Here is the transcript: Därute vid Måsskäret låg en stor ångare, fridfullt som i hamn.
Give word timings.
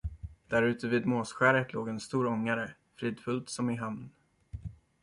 Därute 0.47 0.87
vid 0.87 1.05
Måsskäret 1.05 1.73
låg 1.73 1.89
en 1.89 1.99
stor 1.99 2.25
ångare, 2.27 2.71
fridfullt 2.99 3.49
som 3.49 3.69
i 3.69 3.75
hamn. 3.75 4.09